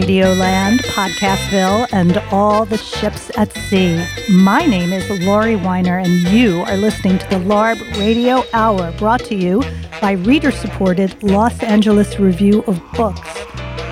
[0.00, 4.02] Radioland, Podcastville, and all the ships at sea.
[4.30, 9.20] My name is Laurie Winer, and you are listening to the LARB Radio Hour, brought
[9.24, 9.62] to you
[10.00, 13.44] by reader supported Los Angeles Review of Books.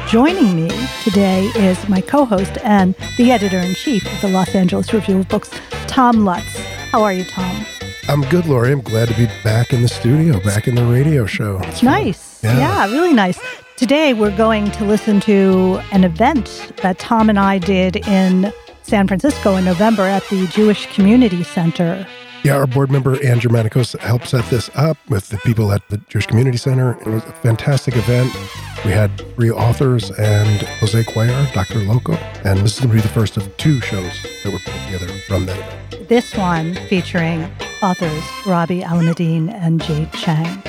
[0.09, 0.71] Joining me
[1.05, 5.19] today is my co host and the editor in chief of the Los Angeles Review
[5.19, 5.51] of Books,
[5.89, 6.57] Tom Lutz.
[6.91, 7.67] How are you, Tom?
[8.09, 8.73] I'm good, Lori.
[8.73, 11.61] I'm glad to be back in the studio, back in the radio show.
[11.65, 12.43] It's nice.
[12.43, 12.57] Yeah.
[12.57, 13.39] yeah, really nice.
[13.79, 19.07] Today, we're going to listen to an event that Tom and I did in San
[19.07, 22.05] Francisco in November at the Jewish Community Center.
[22.43, 25.99] Yeah, our board member, Andrew Manikos, helped set this up with the people at the
[26.09, 26.99] Jewish Community Center.
[27.03, 28.35] It was a fantastic event.
[28.85, 31.79] We had three authors and Jose Cuellar, Dr.
[31.79, 34.75] Loco, and this is going to be the first of two shows that were put
[34.87, 36.09] together from that event.
[36.09, 37.45] This one featuring
[37.81, 40.65] authors Rabih Alameddine and Jade Chang.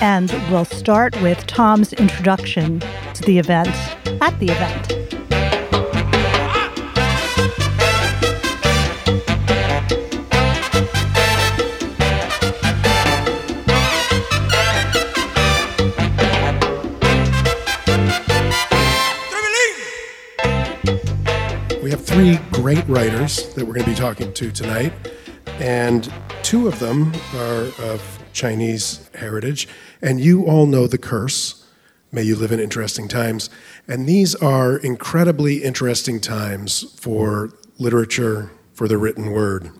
[0.00, 2.80] And we'll start with Tom's introduction
[3.14, 3.68] to the event
[4.20, 4.92] at the event.
[21.82, 24.92] We have three great writers that we're going to be talking to tonight,
[25.58, 29.66] and two of them are of Chinese heritage.
[30.02, 31.66] And you all know the curse
[32.12, 33.50] May you live in interesting times.
[33.86, 39.70] And these are incredibly interesting times for literature, for the written word.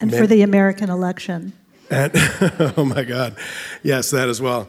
[0.00, 1.52] And for the American election.
[1.90, 2.12] And,
[2.78, 3.36] oh my God.
[3.82, 4.68] Yes, that as well.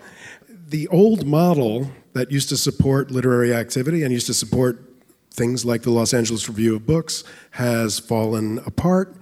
[0.67, 4.83] The old model that used to support literary activity and used to support
[5.31, 9.15] things like the Los Angeles Review of Books has fallen apart,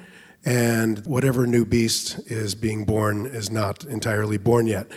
[0.44, 4.88] and whatever new beast is being born is not entirely born yet.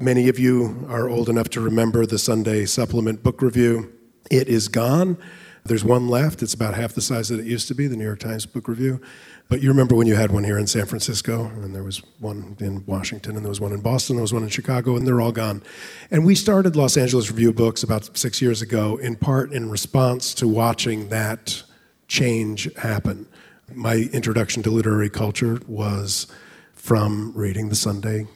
[0.00, 3.92] Many of you are old enough to remember the Sunday Supplement Book Review.
[4.30, 5.18] It is gone.
[5.64, 6.40] There's one left.
[6.40, 8.68] It's about half the size that it used to be, the New York Times Book
[8.68, 9.00] Review.
[9.48, 12.56] But you remember when you had one here in San Francisco, and there was one
[12.60, 15.20] in Washington, and there was one in Boston, there was one in Chicago, and they're
[15.20, 15.64] all gone.
[16.12, 20.32] And we started Los Angeles Review Books about six years ago, in part in response
[20.34, 21.60] to watching that
[22.06, 23.26] change happen.
[23.74, 26.28] My introduction to literary culture was
[26.72, 28.28] from reading the Sunday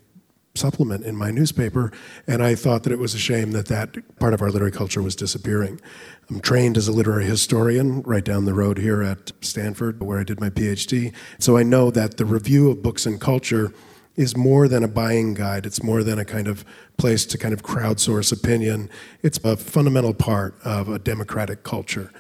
[0.55, 1.91] supplement in my newspaper,
[2.27, 5.03] and I thought that it was a shame that that part of our literary culture
[5.03, 5.81] was disappearing.
[6.29, 10.25] I'm trained as a literary historian right down the road here at Stanford, where I
[10.25, 11.15] did my PhD.
[11.39, 13.73] So I know that the review of books and culture
[14.15, 15.65] is more than a buying guide.
[15.65, 16.65] It's more than a kind of
[16.99, 18.91] place to kind of crowdsource opinion.
[19.23, 22.13] It's a fundamental part of a democratic culture.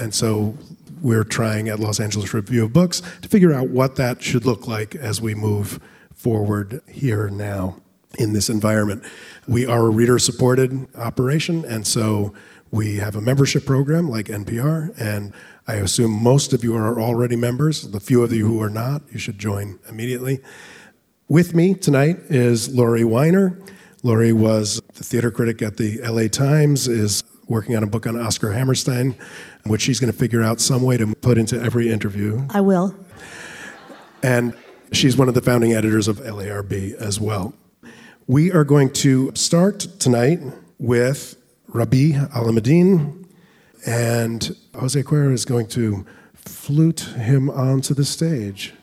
[0.00, 0.56] And so
[1.02, 4.68] we're trying at Los Angeles Review of Books to figure out what that should look
[4.68, 5.80] like as we move
[6.22, 7.76] forward here now
[8.16, 9.02] in this environment.
[9.48, 12.32] We are a reader supported operation, and so
[12.70, 15.32] we have a membership program like NPR, and
[15.66, 17.90] I assume most of you are already members.
[17.90, 20.40] The few of you who are not, you should join immediately.
[21.28, 23.58] With me tonight is Laurie Winer.
[24.04, 28.18] Laurie was the theater critic at the LA Times, is working on a book on
[28.18, 29.16] Oscar Hammerstein,
[29.64, 32.46] which she's going to figure out some way to put into every interview.
[32.50, 32.94] I will.
[34.22, 34.54] And
[34.92, 37.54] She's one of the founding editors of LARB as well.
[38.26, 40.40] We are going to start tonight
[40.78, 41.36] with
[41.70, 43.26] Rabih Alameddine,
[43.86, 46.04] and Jose Cuellar is going to
[46.34, 48.74] flute him onto the stage.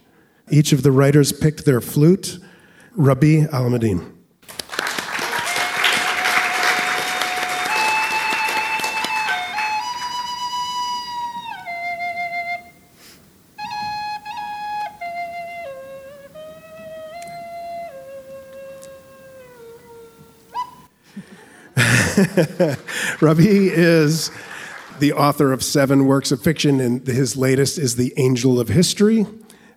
[0.50, 2.40] Each of the writers picked their flute.
[2.98, 4.19] Rabih Alameddine.
[23.20, 24.30] Rabih is
[25.00, 29.26] the author of seven works of fiction, and his latest is The Angel of History.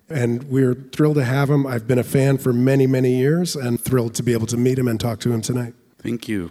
[0.08, 1.66] And we're thrilled to have him.
[1.66, 4.78] I've been a fan for many, many years and thrilled to be able to meet
[4.78, 5.74] him and talk to him tonight.
[5.98, 6.50] Thank you.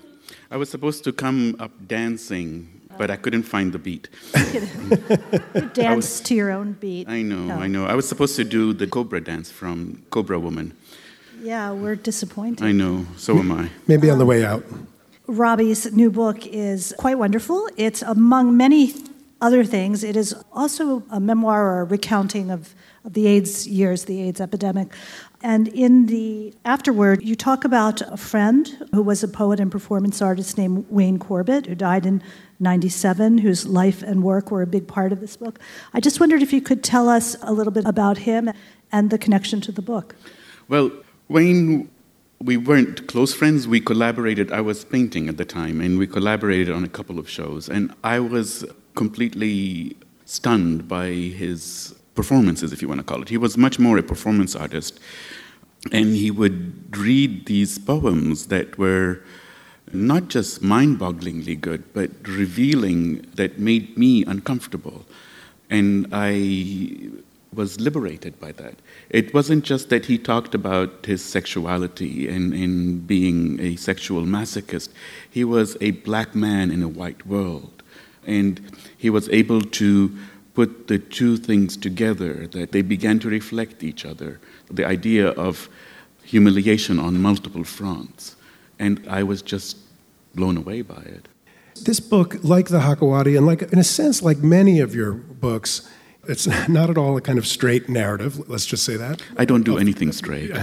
[0.49, 4.07] I was supposed to come up dancing, but I couldn't find the beat.
[4.53, 7.09] you dance was, to your own beat.
[7.09, 7.59] I know, oh.
[7.59, 7.85] I know.
[7.85, 10.73] I was supposed to do the Cobra dance from Cobra Woman.
[11.41, 12.63] Yeah, we're disappointed.
[12.63, 13.69] I know, so am I.
[13.87, 14.63] Maybe on the um, way out.
[15.31, 17.69] Rabih's new book is quite wonderful.
[17.77, 18.93] It's among many
[19.39, 24.05] other things, it is also a memoir or a recounting of, of the AIDS years,
[24.05, 24.93] the AIDS epidemic.
[25.41, 30.21] And in the afterword, you talk about a friend who was a poet and performance
[30.21, 32.21] artist named Wayne Corbitt, who died in
[32.59, 35.59] 97, whose life and work were a big part of this book.
[35.93, 38.51] I just wondered if you could tell us a little bit about him
[38.91, 40.13] and the connection to the book.
[40.67, 40.91] Well,
[41.29, 41.89] Wayne
[42.43, 43.67] we weren't close friends.
[43.67, 44.51] We collaborated.
[44.51, 47.69] I was painting at the time, and we collaborated on a couple of shows.
[47.69, 48.65] And I was
[48.95, 49.95] completely
[50.25, 53.29] stunned by his performances, if you want to call it.
[53.29, 54.99] He was much more a performance artist.
[55.91, 59.23] And he would read these poems that were
[59.93, 65.05] not just mind bogglingly good, but revealing that made me uncomfortable.
[65.69, 67.11] And I
[67.53, 68.75] was liberated by that.
[69.09, 74.89] It wasn't just that he talked about his sexuality and, and being a sexual masochist,
[75.29, 77.83] he was a black man in a white world.
[78.25, 78.61] And
[78.97, 80.17] he was able to
[80.53, 84.39] put the two things together, that they began to reflect each other.
[84.69, 85.69] The idea of
[86.23, 88.35] humiliation on multiple fronts.
[88.79, 89.77] And I was just
[90.35, 91.27] blown away by it.
[91.83, 95.89] This book, like the Hakawati, and like in a sense, like many of your books,
[96.27, 98.49] it's not at all a kind of straight narrative.
[98.49, 99.21] Let's just say that.
[99.37, 100.51] I don't do anything straight.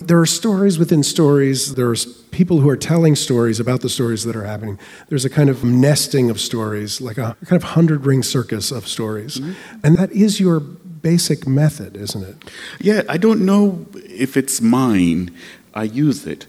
[0.00, 1.74] there are stories within stories.
[1.74, 4.78] There's people who are telling stories about the stories that are happening.
[5.08, 8.88] There's a kind of nesting of stories, like a kind of hundred ring circus of
[8.88, 9.38] stories.
[9.38, 9.52] Mm-hmm.
[9.84, 12.36] And that is your basic method, isn't it?
[12.80, 15.30] Yeah, I don't know if it's mine.
[15.74, 16.46] I use it.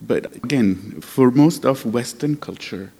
[0.00, 2.92] But again, for most of Western culture,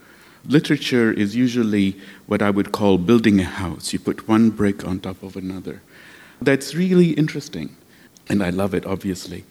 [0.45, 3.93] literature is usually what I would call building a house.
[3.93, 5.83] You put one brick on top of another.
[6.41, 7.77] That's really interesting,
[8.29, 9.45] and I love it, obviously.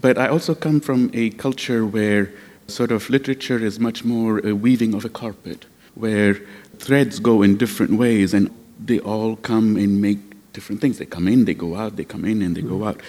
[0.00, 2.32] But I also come from a culture where
[2.66, 6.40] sort of literature is much more a weaving of a carpet, where
[6.78, 8.50] threads go in different ways and
[8.84, 10.18] they all come and make
[10.52, 10.98] different things.
[10.98, 13.00] They come in, they go out, they come in, and they go out.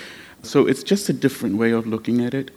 [0.44, 2.52] So it's just a different way of looking at it.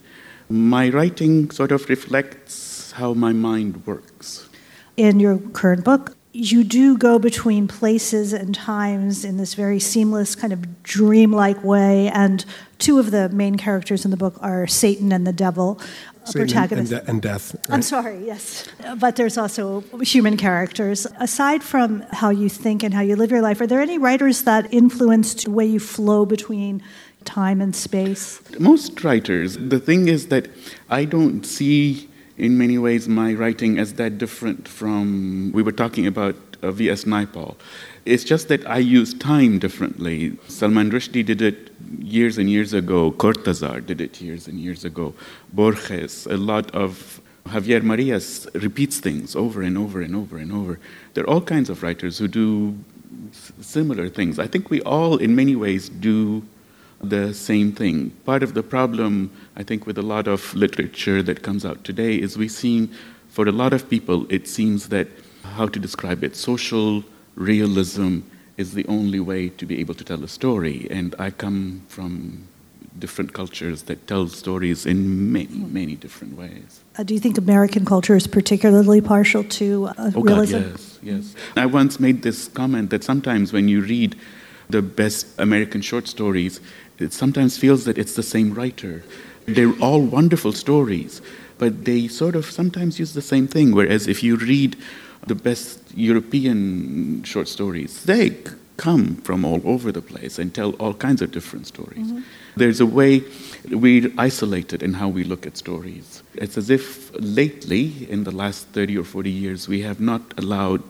[0.50, 4.48] My writing sort of reflects how my mind works.
[4.96, 10.34] In your current book, you do go between places and times in this very seamless,
[10.34, 12.08] kind of dreamlike way.
[12.08, 12.44] And
[12.78, 15.80] two of the main characters in the book are Satan and the devil.
[16.24, 16.92] Satan protagonist.
[16.92, 17.54] And, de- and death.
[17.54, 17.74] Right?
[17.74, 18.68] I'm sorry, yes.
[18.98, 21.06] But there's also human characters.
[21.18, 24.42] Aside from how you think and how you live your life, are there any writers
[24.42, 26.82] that influenced the way you flow between
[27.24, 28.42] time and space?
[28.58, 30.48] Most writers, the thing is that
[30.90, 36.06] I don't see in many ways my writing as that different from, we were talking
[36.06, 37.04] about uh, V.S.
[37.04, 37.56] Naipaul.
[38.04, 40.38] It's just that I use time differently.
[40.48, 43.12] Salman Rushdie did it years and years ago.
[43.12, 45.14] Cortázar did it years and years ago.
[45.52, 50.78] Borges, a lot of Javier Marias repeats things over and over and over and over.
[51.14, 52.78] There are all kinds of writers who do
[53.60, 54.38] similar things.
[54.38, 56.42] I think we all, in many ways, do
[57.00, 58.10] the same thing.
[58.24, 62.16] Part of the problem, I think, with a lot of literature that comes out today
[62.16, 62.90] is we seem,
[63.28, 65.08] for a lot of people, it seems that
[65.44, 67.04] how to describe it, social
[67.34, 68.20] realism
[68.56, 70.88] is the only way to be able to tell a story.
[70.90, 72.48] And I come from
[72.98, 76.80] different cultures that tell stories in many, many different ways.
[76.96, 80.58] Uh, do you think American culture is particularly partial to uh, oh, realism?
[80.58, 81.34] God, yes, yes.
[81.56, 84.16] I once made this comment that sometimes when you read
[84.70, 86.60] the best American short stories,
[86.98, 89.02] it sometimes feels that it's the same writer.
[89.46, 91.22] They're all wonderful stories,
[91.58, 93.72] but they sort of sometimes use the same thing.
[93.72, 94.76] Whereas if you read
[95.26, 98.36] the best European short stories, they
[98.76, 102.06] come from all over the place and tell all kinds of different stories.
[102.06, 102.20] Mm-hmm.
[102.56, 103.22] There's a way
[103.70, 106.22] we're isolated in how we look at stories.
[106.34, 110.82] It's as if lately, in the last 30 or 40 years, we have not allowed,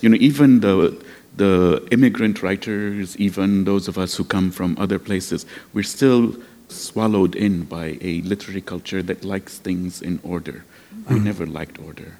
[0.00, 1.04] you know, even the
[1.36, 6.36] the immigrant writers, even those of us who come from other places, we're still
[6.68, 10.64] swallowed in by a literary culture that likes things in order.
[10.94, 11.10] Mm.
[11.10, 12.16] I never liked order.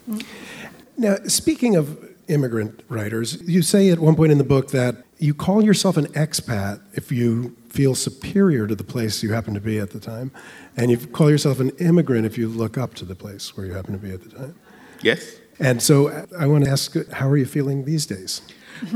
[0.97, 5.35] Now, speaking of immigrant writers, you say at one point in the book that you
[5.35, 9.79] call yourself an expat if you feel superior to the place you happen to be
[9.79, 10.31] at the time,
[10.77, 13.73] and you call yourself an immigrant if you look up to the place where you
[13.73, 14.55] happen to be at the time.
[15.01, 15.37] Yes.
[15.59, 18.43] And so I want to ask, how are you feeling these days?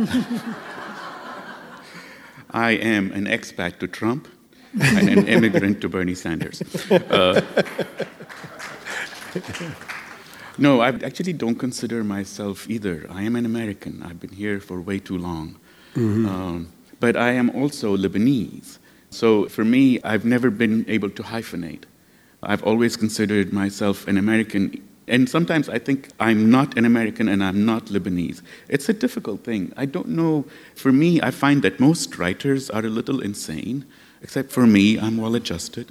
[2.51, 4.29] I am an expat to Trump
[4.81, 6.63] and an immigrant to Bernie Sanders.
[6.91, 7.41] Uh,
[10.59, 13.07] no, I actually don't consider myself either.
[13.11, 14.03] I am an American.
[14.03, 15.57] I've been here for way too long.
[15.95, 16.27] Mm-hmm.
[16.27, 16.69] Um,
[17.01, 18.79] but I am also Lebanese.
[19.11, 21.85] So for me, I've never been able to hyphenate.
[22.43, 27.43] I've always considered myself an American and sometimes I think I'm not an American and
[27.43, 28.43] I'm not Lebanese.
[28.69, 29.73] It's a difficult thing.
[29.77, 30.45] I don't know.
[30.75, 33.85] For me, I find that most writers are a little insane,
[34.21, 35.87] except for me, I'm well adjusted,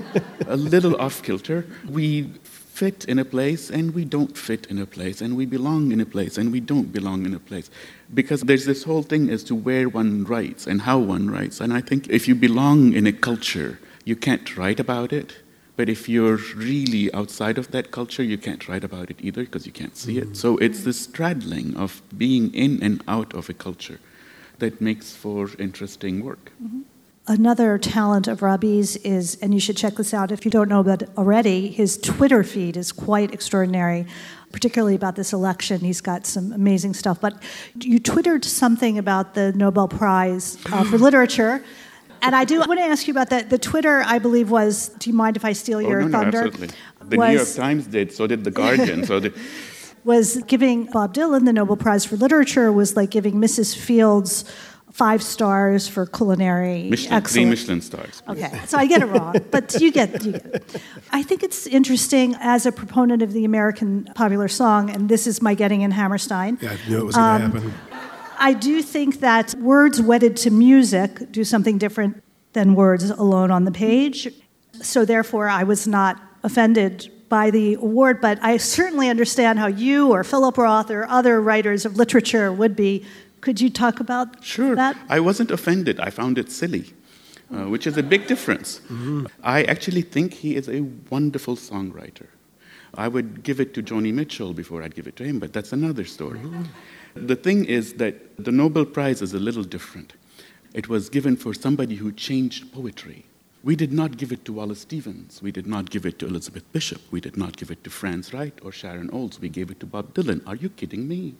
[0.46, 1.66] a little off kilter.
[1.88, 5.92] We fit in a place and we don't fit in a place, and we belong
[5.92, 7.70] in a place and we don't belong in a place.
[8.14, 11.60] Because there's this whole thing as to where one writes and how one writes.
[11.60, 15.36] And I think if you belong in a culture, you can't write about it
[15.78, 19.64] But if you're really outside of that culture, you can't write about it either because
[19.64, 20.32] you can't see mm-hmm.
[20.32, 20.36] it.
[20.36, 24.00] So it's this straddling of being in and out of a culture
[24.58, 26.50] that makes for interesting work.
[26.60, 26.80] Mm-hmm.
[27.28, 30.80] Another talent of Rabih's is, and you should check this out if you don't know
[30.80, 34.04] about already, his Twitter feed is quite extraordinary,
[34.50, 35.82] particularly about this election.
[35.82, 37.20] He's got some amazing stuff.
[37.20, 37.40] But
[37.80, 41.62] you Twittered something about the Nobel Prize uh, for Literature
[42.22, 43.50] and I do want to ask you about that.
[43.50, 44.88] The Twitter, I believe, was.
[44.88, 46.40] Do you mind if I steal oh, your no, thunder?
[46.42, 46.76] No, absolutely.
[47.08, 48.12] The was, New York Times did.
[48.12, 49.04] So did the Guardian.
[49.04, 49.32] so the,
[50.04, 53.76] was giving Bob Dylan the Nobel Prize for Literature was like giving Mrs.
[53.76, 54.44] Fields
[54.92, 57.32] five stars for culinary Michelin, excellence.
[57.32, 58.22] Three Michelin stars.
[58.28, 60.82] Okay, so I get it wrong, but you get, you get it.
[61.12, 65.40] I think it's interesting as a proponent of the American popular song, and this is
[65.40, 66.58] my getting in Hammerstein.
[66.60, 67.74] Yeah, I knew it was going to um, happen.
[68.38, 73.64] I do think that words wedded to music do something different than words alone on
[73.64, 74.32] the page.
[74.80, 80.10] So, therefore, I was not offended by the award, but I certainly understand how you
[80.12, 83.04] or Philip Roth or other writers of literature would be.
[83.40, 84.74] Could you talk about sure.
[84.74, 84.96] that?
[85.08, 86.00] I wasn't offended.
[86.00, 86.92] I found it silly,
[87.54, 88.80] uh, which is a big difference.
[88.80, 89.26] Mm-hmm.
[89.42, 90.80] I actually think he is a
[91.10, 92.26] wonderful songwriter.
[92.94, 95.72] I would give it to Joni Mitchell before I'd give it to him, but that's
[95.72, 96.40] another story.
[96.40, 96.64] Mm-hmm.
[97.14, 100.12] The thing is that the Nobel Prize is a little different.
[100.74, 103.24] It was given for somebody who changed poetry.
[103.64, 105.42] We did not give it to Wallace Stevens.
[105.42, 107.00] We did not give it to Elizabeth Bishop.
[107.10, 109.40] We did not give it to Franz Wright or Sharon Olds.
[109.40, 110.46] We gave it to Bob Dylan.
[110.46, 111.34] Are you kidding me?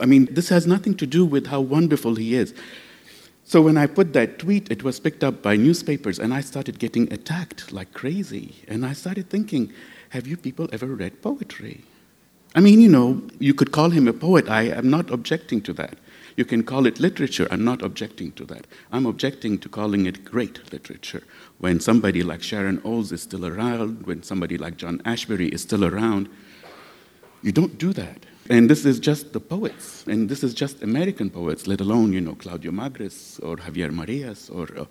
[0.00, 2.52] I mean, this has nothing to do with how wonderful he is.
[3.44, 6.78] So when I put that tweet, it was picked up by newspapers, and I started
[6.78, 8.56] getting attacked like crazy.
[8.66, 9.72] And I started thinking,
[10.08, 11.84] have you people ever read poetry?
[12.54, 14.48] I mean, you know, you could call him a poet.
[14.48, 15.98] I am not objecting to that.
[16.36, 17.48] You can call it literature.
[17.50, 18.66] I'm not objecting to that.
[18.92, 21.22] I'm objecting to calling it great literature.
[21.58, 25.84] When somebody like Sharon Olds is still around, when somebody like John Ashbery is still
[25.84, 26.28] around,
[27.42, 28.24] you don't do that.
[28.50, 32.20] And this is just the poets, and this is just American poets, let alone, you
[32.20, 34.68] know, Claudio Magris or Javier Marias or.
[34.76, 34.84] Uh,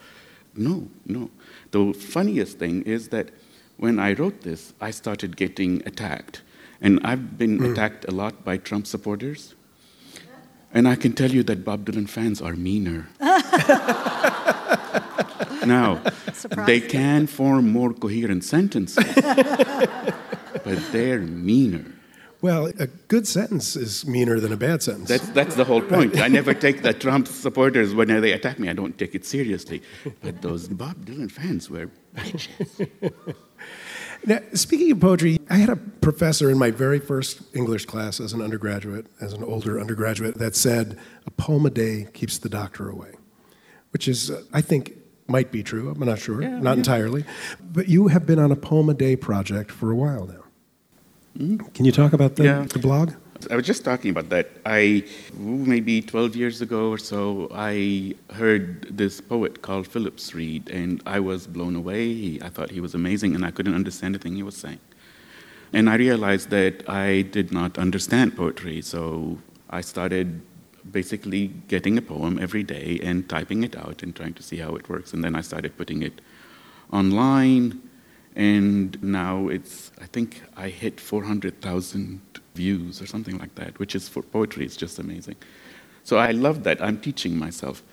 [0.56, 1.32] no, no.
[1.72, 3.30] The funniest thing is that
[3.78, 6.42] when I wrote this, I started getting attacked
[6.84, 7.72] and I've been mm.
[7.72, 9.56] attacked a lot by Trump supporters.
[10.74, 13.08] And I can tell you that Bob Dylan fans are meaner.
[15.66, 16.02] now,
[16.34, 16.68] Surprise.
[16.68, 21.86] they can form more coherent sentences, but they're meaner.
[22.42, 25.08] Well, a good sentence is meaner than a bad sentence.
[25.08, 26.20] That's, that's the whole point.
[26.20, 29.82] I never take the Trump supporters, when they attack me, I don't take it seriously.
[30.22, 32.88] But those Bob Dylan fans were bitches.
[34.26, 38.32] Now, speaking of poetry, I had a professor in my very first English class as
[38.34, 42.90] an undergraduate, as an older undergraduate, that said, a poem a day keeps the doctor
[42.90, 43.12] away,
[43.92, 44.94] which is, uh, I think,
[45.28, 45.90] might be true.
[45.90, 46.78] I'm not sure, yeah, not yeah.
[46.78, 47.26] entirely.
[47.62, 50.44] But you have been on a poem a day project for a while now.
[51.38, 51.68] Mm-hmm.
[51.74, 52.64] Can you talk about the, yeah.
[52.64, 53.14] the blog?
[53.50, 54.50] I was just talking about that.
[54.66, 55.04] I,
[55.38, 61.20] maybe 12 years ago or so, I heard this poet called Phillips read, and I
[61.20, 62.40] was blown away.
[62.42, 64.80] I thought he was amazing, and I couldn't understand anything he was saying.
[65.74, 69.38] And I realized that I did not understand poetry, so
[69.70, 70.42] I started
[70.92, 74.76] basically getting a poem every day and typing it out and trying to see how
[74.76, 75.14] it works.
[75.14, 76.22] And then I started putting it
[76.92, 77.82] online,
[78.36, 82.22] and now it's, I think I hit 400,000
[82.56, 85.36] views or something like that, which is for poetry, it's just amazing.
[86.04, 86.82] So I love that.
[86.82, 87.84] I'm teaching myself.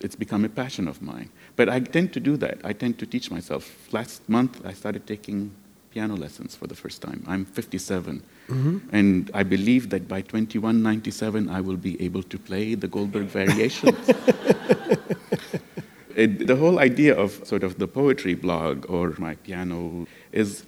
[0.00, 1.30] It's become a passion of mine.
[1.56, 2.58] But I tend to do that.
[2.64, 3.92] I tend to teach myself.
[3.92, 5.52] Last month, I started taking
[5.90, 7.22] piano lessons for the first time.
[7.26, 8.22] I'm 57.
[8.48, 8.78] Mm-hmm.
[8.92, 14.10] And I believe that by 2197, I will be able to play the Goldberg variations.
[16.16, 20.64] it, the whole idea of sort of the poetry blog or my piano is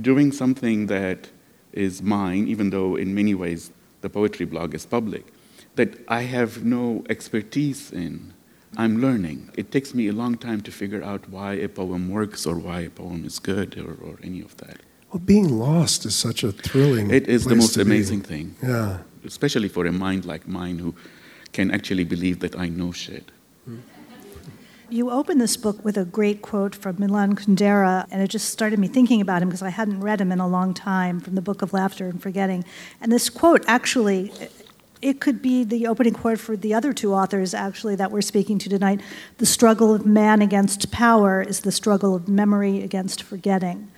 [0.00, 1.30] doing something that
[1.72, 5.32] is mine, even though in many ways the poetry blog is public,
[5.76, 8.34] that I have no expertise in.
[8.76, 9.50] I'm learning.
[9.54, 12.80] It takes me a long time to figure out why a poem works or why
[12.80, 14.78] a poem is good or, or any of that.
[15.12, 17.10] Well, being lost is such a thrilling.
[17.10, 18.26] It is the most amazing be.
[18.26, 18.56] thing.
[18.62, 18.98] Yeah.
[19.26, 20.94] Especially for a mind like mine who
[21.52, 23.30] can actually believe that I know shit.
[23.68, 23.80] Mm.
[24.92, 28.78] You open this book with a great quote from Milan Kundera, and it just started
[28.78, 31.40] me thinking about him because I hadn't read him in a long time from the
[31.40, 32.62] Book of Laughter and Forgetting.
[33.00, 34.30] And this quote actually,
[35.00, 38.58] it could be the opening quote for the other two authors, actually, that we're speaking
[38.58, 39.00] to tonight.
[39.38, 43.90] The struggle of man against power is the struggle of memory against forgetting.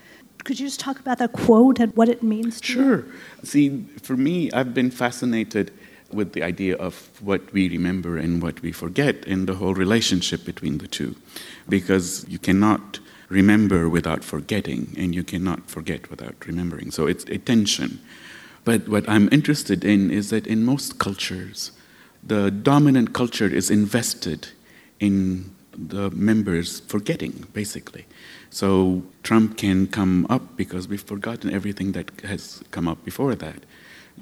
[0.45, 2.83] Could you just talk about that quote and what it means to sure.
[2.83, 2.89] you?
[2.89, 3.05] Sure.
[3.43, 5.73] See, for me, I've been fascinated
[6.15, 10.45] with the idea of what we remember and what we forget and the whole relationship
[10.45, 11.17] between the two.
[11.69, 16.91] Because you cannot remember without forgetting, and you cannot forget without remembering.
[16.91, 18.01] So it's a tension.
[18.65, 21.73] But what I'm interested in is that in most cultures,
[22.23, 24.49] the dominant culture is invested
[25.01, 28.07] in the members forgetting, basically.
[28.51, 33.65] So Trump can come up because we've forgotten everything that has come up before that.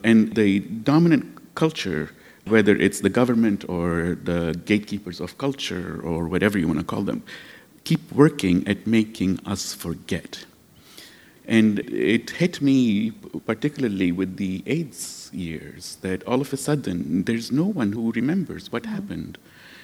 [0.03, 2.11] And the dominant culture,
[2.47, 7.03] whether it's the government or the gatekeepers of culture or whatever you want to call
[7.03, 7.23] them,
[7.85, 10.45] keep working at making us forget.
[11.47, 13.11] And it hit me
[13.47, 18.71] particularly with the AIDS years that all of a sudden there's no one who remembers
[18.71, 18.95] what mm-hmm.
[18.95, 19.39] happened.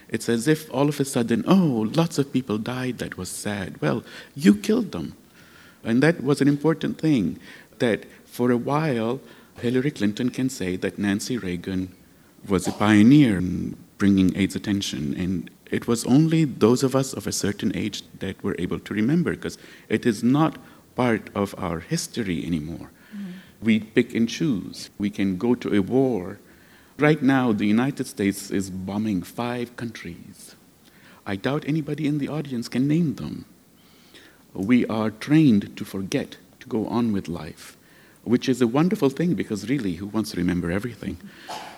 [0.09, 3.81] It's as if all of a sudden, oh, lots of people died, that was sad.
[3.83, 4.03] Well,
[4.35, 5.17] you killed them.
[5.85, 7.39] And that was an important thing
[7.79, 9.21] that for a while,
[9.61, 11.95] Hillary Clinton can say that Nancy Reagan
[12.47, 15.15] was a pioneer in bringing AIDS attention.
[15.17, 18.95] And it was only those of us of a certain age that were able to
[18.95, 20.59] remember because it is not
[20.95, 22.91] part of our history anymore.
[23.15, 23.31] Mm-hmm.
[23.63, 24.91] We pick and choose.
[24.99, 26.39] We can go to a war.
[26.99, 30.57] Right now, the United States is bombing five countries.
[31.27, 33.45] I doubt anybody in the audience can name them.
[34.55, 37.77] We are trained to forget, to go on with life,
[38.29, 41.17] which is a wonderful thing because really, who wants to remember everything?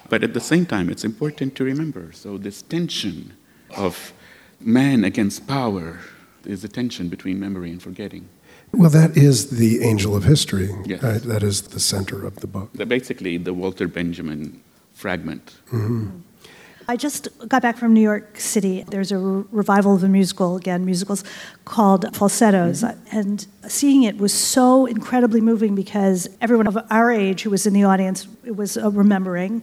[0.09, 2.13] But at the same time, it's important to remember.
[2.13, 3.37] So, this tension
[3.77, 4.13] of
[4.61, 6.01] man against power
[6.45, 8.29] is a tension between memory and forgetting.
[8.73, 10.71] Well, that is the angel of history.
[10.85, 11.03] Yes.
[11.03, 11.23] Right?
[11.23, 12.71] That is the center of the book.
[12.87, 14.61] Basically, the Walter Benjamin
[14.93, 15.57] fragment.
[15.73, 16.09] Mm-hmm.
[16.91, 18.83] I just got back from New York City.
[18.83, 21.23] There's a re- revival of a musical, again, musicals,
[21.65, 22.83] called Falsettos.
[22.83, 23.17] Mm-hmm.
[23.17, 27.75] And seeing it was so incredibly moving because everyone of our age who was in
[27.75, 29.63] the audience was uh, remembering.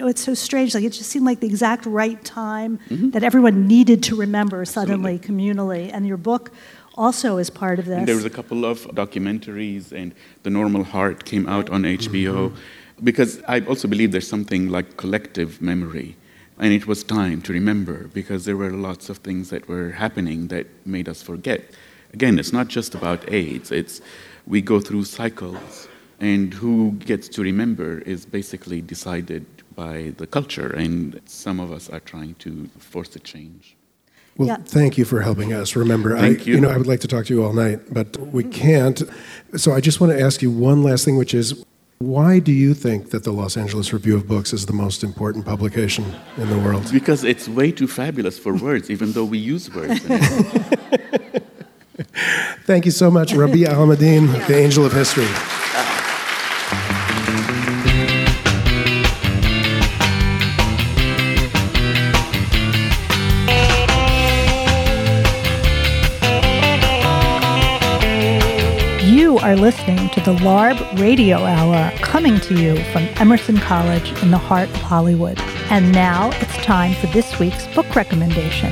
[0.00, 0.74] Oh, it's so strange.
[0.74, 3.10] Like it just seemed like the exact right time mm-hmm.
[3.10, 5.52] that everyone needed to remember suddenly, Absolutely.
[5.52, 5.90] communally.
[5.92, 6.52] And your book
[6.94, 7.98] also is part of this.
[7.98, 12.48] And there was a couple of documentaries, and The Normal Heart came out on HBO.
[12.48, 13.04] Mm-hmm.
[13.04, 16.16] Because I also believe there's something like collective memory.
[16.62, 20.46] And it was time to remember because there were lots of things that were happening
[20.46, 21.60] that made us forget.
[22.14, 24.00] Again, it's not just about AIDS, it's
[24.46, 25.88] we go through cycles,
[26.20, 29.44] and who gets to remember is basically decided
[29.74, 33.76] by the culture, and some of us are trying to force a change.
[34.36, 34.58] Well, yeah.
[34.58, 35.74] thank you for helping us.
[35.74, 36.54] Remember, thank I, you.
[36.54, 39.02] you know, I would like to talk to you all night, but we can't.
[39.56, 41.64] So I just want to ask you one last thing, which is,
[42.02, 45.46] why do you think that the Los Angeles Review of Books is the most important
[45.46, 46.04] publication
[46.36, 46.90] in the world?
[46.92, 50.00] Because it's way too fabulous for words, even though we use words.
[52.64, 55.28] Thank you so much, Rabih Alameddine, the angel of history.
[69.52, 74.38] Are listening to the LARB Radio Hour coming to you from Emerson College in the
[74.38, 75.38] heart of Hollywood.
[75.68, 78.70] And now it's time for this week's book recommendation.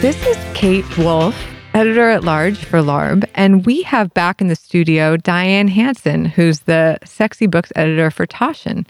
[0.00, 1.34] This is Kate Wolf,
[1.74, 6.60] editor at large for LARB, and we have back in the studio Dian Hanson, who's
[6.60, 8.86] the sexy books editor for Taschen.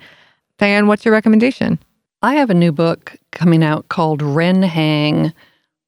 [0.59, 1.79] Diane, what's your recommendation?
[2.21, 5.33] I have a new book coming out called Ren Hang.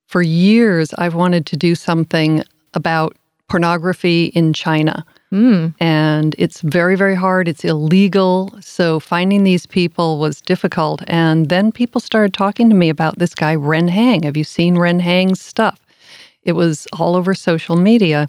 [0.07, 2.43] For years, I've wanted to do something
[2.75, 3.17] about
[3.49, 5.05] pornography in China.
[5.33, 5.75] Mm.
[5.81, 7.49] And it's very, very hard.
[7.49, 8.57] It's illegal.
[8.61, 11.03] So finding these people was difficult.
[11.09, 14.23] And then people started talking to me about this guy, Ren Hang.
[14.23, 15.81] Have you seen Ren Hang's stuff?
[16.45, 18.29] It was all over social media.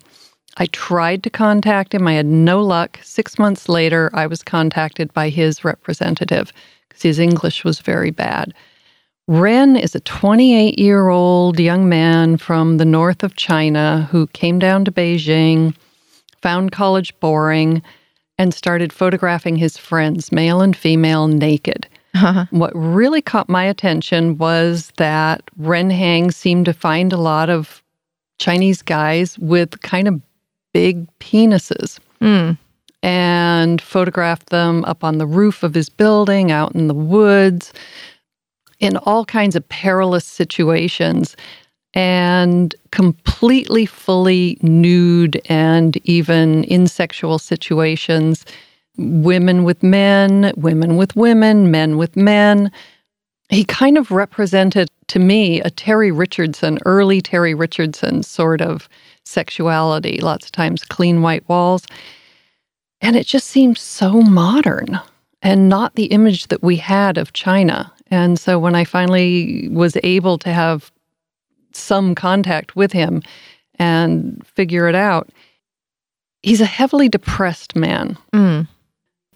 [0.58, 2.08] I tried to contact him.
[2.08, 3.00] I had no luck.
[3.04, 6.52] Six months later, I was contacted by his representative
[6.88, 8.54] because his English was very bad.
[9.28, 14.60] Ren is a 28 year old young man from the north of China who came
[14.60, 15.76] down to Beijing,
[16.42, 17.82] found college boring,
[18.38, 21.88] and started photographing his friends, male and female, naked.
[22.14, 22.46] Uh-huh.
[22.52, 27.82] What really caught my attention was that Ren Hang seemed to find a lot of
[28.38, 30.22] Chinese guys with kind of
[30.72, 32.00] big penises.
[32.22, 32.58] Mm
[33.04, 37.72] and photographed them up on the roof of his building, out in the woods,
[38.80, 41.36] in all kinds of perilous situations,
[41.94, 48.46] and completely fully nude and even in sexual situations.
[48.98, 52.72] Women with men, women with women, men with men.
[53.50, 58.90] He kind of represented to me a Terry Richardson, early Terry Richardson sort of
[59.24, 61.86] sexuality, lots of times clean white walls.
[63.02, 65.00] And it just seemed so modern.
[65.46, 67.94] and not the image that we had of China.
[68.12, 70.92] And so when I finally was able to have
[71.74, 73.22] some contact with him
[73.78, 75.30] and figure it out,
[76.44, 78.18] he's a heavily depressed man.
[78.34, 78.68] Mm.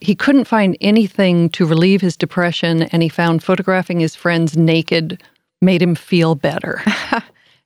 [0.02, 5.22] He couldn't find anything to relieve his depression, and he found photographing his friends naked
[5.62, 6.82] made him feel better.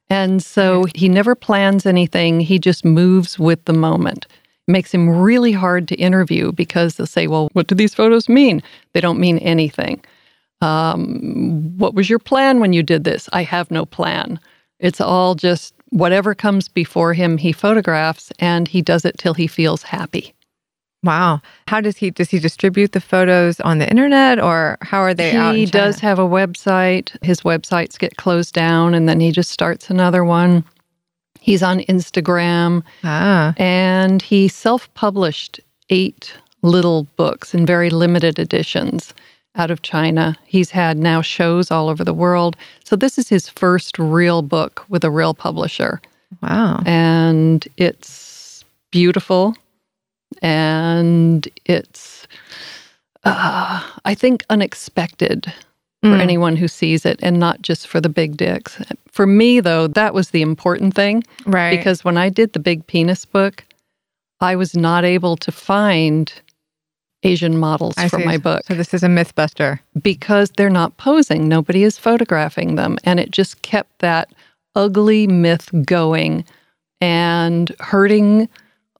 [0.10, 4.26] and so he never plans anything, he just moves with the moment.
[4.68, 8.28] It makes him really hard to interview because they'll say, Well, what do these photos
[8.28, 8.64] mean?
[8.94, 10.04] They don't mean anything.
[10.64, 13.30] Um, what was your plan when you did this?
[13.34, 14.40] I have no plan.
[14.80, 19.48] It's all just whatever comes before him, he photographs and he does it till he
[19.48, 20.34] feels happy.
[21.04, 21.42] Wow.
[21.68, 25.32] How does he does he distribute the photos on the internet or how are they
[25.54, 27.12] he does have a website.
[27.24, 30.64] His websites get closed down and then he just starts another one.
[31.42, 33.54] He's on Instagram Ah.
[33.58, 39.14] and he self-published eight little books in very limited editions
[39.56, 40.36] out of China.
[40.46, 42.56] He's had now shows all over the world.
[42.84, 46.02] So this is his first real book with a real publisher.
[46.42, 46.82] Wow.
[46.88, 49.56] and it's beautiful
[50.42, 52.28] and it's
[53.24, 55.46] uh, i think unexpected
[56.02, 56.20] for Mm.
[56.20, 60.14] anyone who sees it and not just for the big dicks for me though that
[60.16, 61.78] was the important thing Right.
[61.78, 63.64] because when i did the big penis book
[64.42, 66.34] i was not able to find
[67.24, 68.26] asian models I for see.
[68.26, 69.80] my book So this is a myth buster.
[70.02, 71.48] because they're not posing.
[71.48, 72.98] Nobody is photographing them.
[73.04, 74.32] And it just kept that
[74.76, 76.44] ugly myth going
[77.02, 78.48] and hurting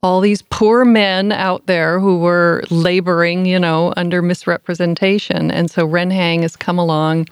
[0.02, 5.50] all these poor men out there who were laboring, you know, under misrepresentation.
[5.50, 7.28] And so Ren Hang has come along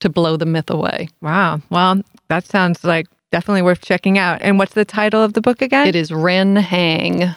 [0.00, 1.08] to blow the myth away.
[1.20, 1.60] Wow.
[1.70, 4.40] Well, that sounds like definitely worth checking out.
[4.40, 5.86] And what's the title of the book again?
[5.86, 7.36] It is Ren Hang, and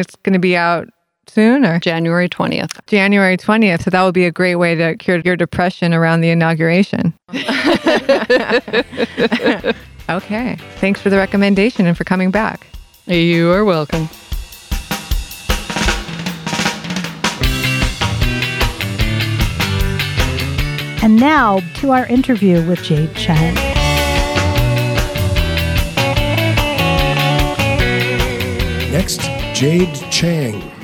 [0.00, 0.88] it's going to be out
[1.28, 2.84] soon or January 20th.
[2.86, 3.82] January 20th.
[3.82, 7.14] So that would be a great way to cure your depression around the inauguration.
[10.08, 10.56] okay.
[10.76, 12.66] Thanks for the recommendation and for coming back.
[13.06, 14.08] You are welcome.
[21.00, 23.54] And now to our interview with Jade Chang.
[28.90, 29.20] Next,
[29.54, 30.77] Jade Chang.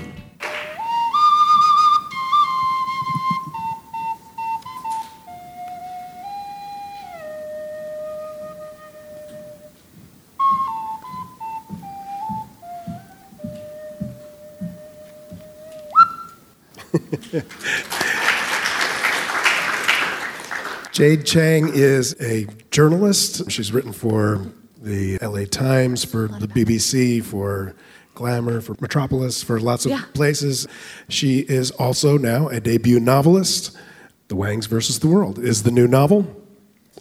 [20.92, 23.50] Jade Chang is a journalist.
[23.50, 24.46] She's written for
[24.80, 27.74] the LA Times, for the BBC, for
[28.14, 30.68] Glamour, for Metropolis, for lots of places.
[31.08, 33.76] She is also now a debut novelist.
[34.28, 36.26] The Wangs versus the World is the new novel,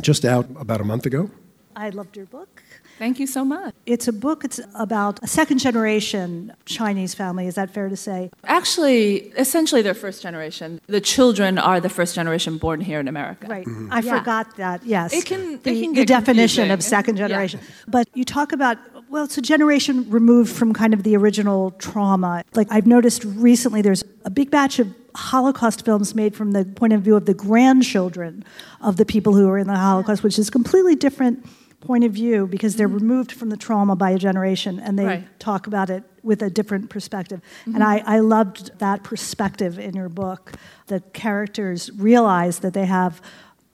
[0.01, 1.29] just out about a month ago.
[1.75, 2.63] I loved your book.
[2.99, 3.73] Thank you so much.
[3.85, 4.43] It's a book.
[4.45, 7.47] It's about a second generation Chinese family.
[7.47, 8.29] Is that fair to say?
[8.45, 10.79] Actually, essentially, they're first generation.
[10.87, 13.47] The children are the first generation born here in America.
[13.47, 13.65] Right.
[13.65, 13.91] Mm-hmm.
[13.91, 14.19] I Yeah.
[14.19, 14.85] forgot that.
[14.85, 15.13] Yes.
[15.13, 16.71] It can- it the, can the definition confusing.
[16.71, 17.27] of second Yeah.
[17.27, 17.59] generation.
[17.87, 18.77] But you talk about
[19.09, 22.43] well, it's a generation removed from kind of the original trauma.
[22.55, 26.93] Like I've noticed recently, there's a big batch of Holocaust films made from the point
[26.93, 28.43] of view of the grandchildren
[28.81, 31.45] of the people who were in the Holocaust, which is completely different
[31.85, 35.23] point of view because they're removed from the trauma by a generation and they Mm-hmm.
[35.25, 35.39] Right.
[35.39, 37.41] talk about it with a different perspective.
[37.41, 37.75] Mm-hmm.
[37.75, 40.53] And I, I loved that perspective in your book.
[40.87, 43.21] The characters realize that they have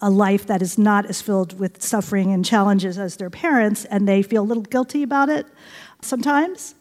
[0.02, 4.08] a life that is not as filled with suffering and challenges as their parents, and
[4.08, 5.46] they feel a little guilty about it
[6.02, 6.74] sometimes.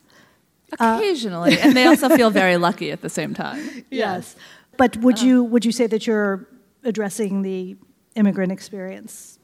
[0.81, 3.85] Occasionally, and they also feel very lucky at the same time.
[3.91, 4.37] Yes.
[4.77, 6.47] But would you would you say that you're
[6.85, 7.77] addressing the
[8.15, 9.38] immigrant experience?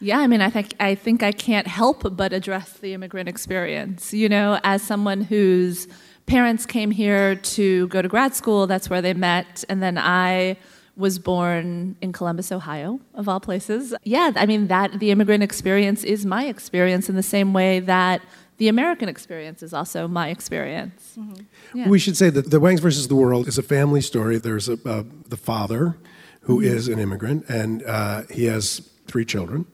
[0.00, 4.12] Yeah, I mean, I think I think I can't help but address the immigrant experience.
[4.12, 5.88] You know, as someone whose
[6.26, 10.58] parents came here to go to grad school, that's where they met, and then I
[10.96, 13.94] was born in Columbus, Ohio, of all places.
[14.04, 18.22] Yeah, I mean that the immigrant experience is my experience in the same way that
[18.58, 21.18] the American experience is also my experience.
[21.74, 21.88] Yeah.
[21.88, 24.38] We should say that The Wangs versus the World is a family story.
[24.38, 25.98] There's a, uh, the father
[26.42, 29.66] who is an immigrant, and uh, he has three children,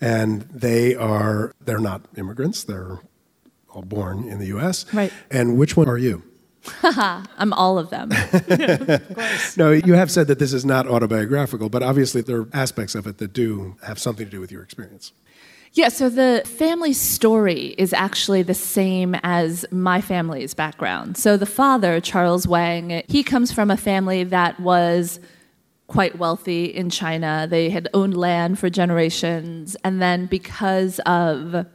[0.00, 2.64] and they are they're not immigrants.
[2.64, 3.00] They're
[3.70, 4.92] all born in the U.S.
[4.92, 5.12] Right.
[5.30, 6.22] And which one are you?
[6.82, 8.10] I'm all of them.
[9.56, 13.06] No, you have said that this is not autobiographical, but obviously there are aspects of
[13.06, 15.12] it that do have something to do with your experience.
[15.72, 21.16] Yeah, so the family story is actually the same as my family's background.
[21.16, 25.20] So the father, Charles Wang, he comes from a family that was
[25.90, 27.48] quite wealthy in China.
[27.50, 29.76] They had owned land for generations.
[29.82, 31.66] And then because of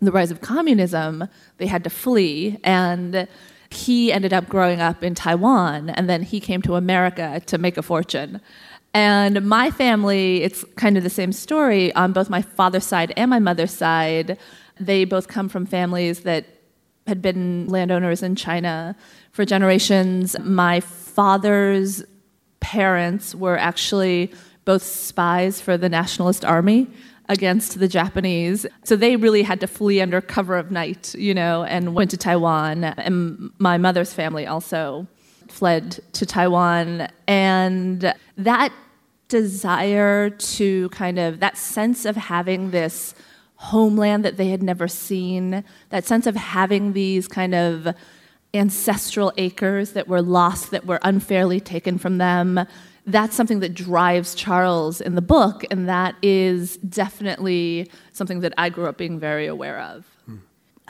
[0.00, 2.58] the rise of communism, they had to flee.
[2.64, 3.28] And
[3.68, 5.90] he ended up growing up in Taiwan.
[5.90, 8.40] And then he came to America to make a fortune.
[8.94, 13.28] And my family, it's kind of the same story on both my father's side and
[13.28, 14.38] my mother's side.
[14.80, 16.46] They both come from families that
[17.06, 18.96] had been landowners in China
[19.32, 20.38] for generations.
[20.38, 22.02] My father's
[22.70, 24.30] parents were actually
[24.64, 26.86] both spies for the Nationalist Army
[27.28, 28.64] against the Japanese.
[28.84, 32.16] So they really had to flee under cover of night, you know, and went to
[32.16, 32.84] Taiwan.
[32.84, 35.08] And my mother's family also
[35.48, 37.08] fled to Taiwan.
[37.26, 38.72] And that
[39.26, 43.16] desire to kind of, that sense of having this
[43.56, 47.92] homeland that they had never seen, that sense of having these kind of
[48.54, 52.66] ancestral acres that were lost, that were unfairly taken from them.
[53.06, 58.68] That's something that drives Charles in the book, and that is definitely something that I
[58.68, 60.04] grew up being very aware of.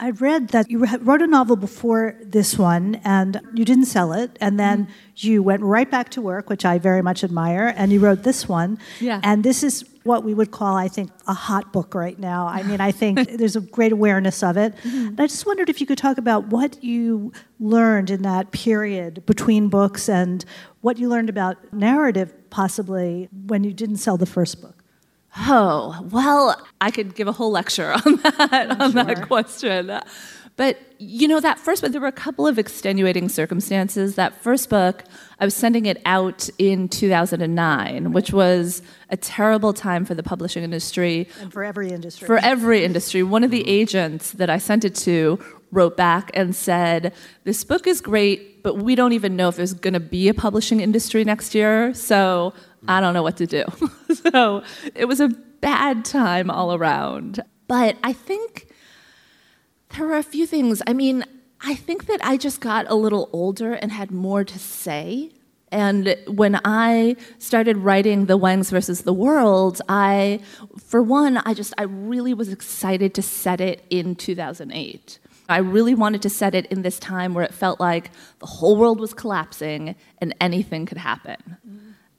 [0.01, 4.35] I read that you wrote a novel before this one and you didn't sell it,
[4.41, 4.91] and then mm-hmm.
[5.17, 8.49] you went right back to work, which I very much admire, and you wrote this
[8.49, 8.79] one.
[8.99, 9.21] Yeah.
[9.21, 12.47] And this is what we would call, I think, a hot book right now.
[12.47, 14.75] I mean, I think there's a great awareness of it.
[14.77, 15.21] Mm-hmm.
[15.21, 19.69] I just wondered if you could talk about what you learned in that period between
[19.69, 20.43] books and
[20.81, 24.80] what you learned about narrative, possibly, when you didn't sell the first book.
[25.37, 29.03] Oh, well, I could give a whole lecture on that, on sure.
[29.03, 29.99] that question.
[30.57, 34.15] But you know, that first book, there were a couple of extenuating circumstances.
[34.15, 35.03] That first book,
[35.39, 40.63] I was sending it out in 2009, which was a terrible time for the publishing
[40.63, 41.27] industry.
[41.39, 42.27] And for every industry.
[42.27, 43.23] For every industry.
[43.23, 43.69] One of the mm-hmm.
[43.69, 45.39] agents that I sent it to
[45.71, 49.73] wrote back and said, This book is great, but we don't even know if there's
[49.73, 51.93] going to be a publishing industry next year.
[51.93, 52.53] So
[52.87, 53.65] I don't know what to do.
[54.31, 54.63] so
[54.95, 57.41] it was a bad time all around.
[57.67, 58.67] But I think
[59.95, 60.81] there were a few things.
[60.87, 61.23] I mean,
[61.61, 65.31] I think that I just got a little older and had more to say.
[65.71, 70.41] And when I started writing The Wangs versus the World, I,
[70.83, 75.19] for one, I just, I really was excited to set it in 2008.
[75.49, 78.77] I really wanted to set it in this time where it felt like the whole
[78.77, 81.57] world was collapsing and anything could happen.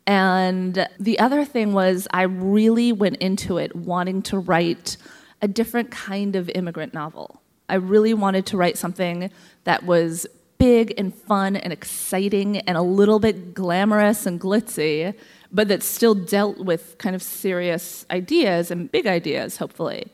[0.06, 4.96] And the other thing was, I really went into it wanting to write
[5.40, 7.40] a different kind of immigrant novel.
[7.68, 9.30] I really wanted to write something
[9.64, 10.26] that was
[10.58, 15.14] big and fun and exciting and a little bit glamorous and glitzy,
[15.50, 20.06] but that still dealt with kind of serious ideas and big ideas, hopefully.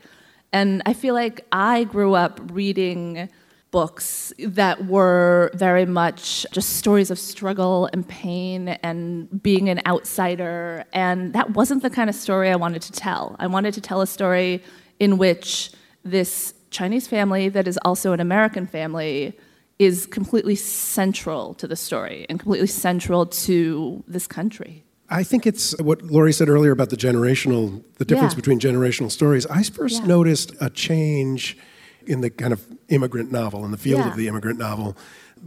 [0.51, 3.29] And I feel like I grew up reading
[3.71, 10.83] books that were very much just stories of struggle and pain and being an outsider.
[10.91, 13.35] And that wasn't the kind of story I wanted to tell.
[13.39, 14.63] I wanted to tell a story
[14.99, 15.71] in which
[16.03, 19.37] this Chinese family, that is also an American family,
[19.77, 24.83] is completely central to the story and completely central to this country.
[25.09, 28.37] I think it's what Laurie said earlier about the generational, the difference yeah.
[28.37, 29.45] between generational stories.
[29.47, 30.07] I first yeah.
[30.07, 31.57] noticed a change
[32.05, 34.09] in the kind of immigrant novel, in the field yeah.
[34.09, 34.95] of the immigrant novel.